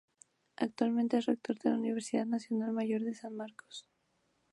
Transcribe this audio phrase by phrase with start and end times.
[0.55, 3.85] Actualmente es el Rector de la Universidad Nacional Mayor de San Marcos.